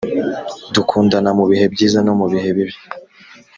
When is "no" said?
2.05-2.13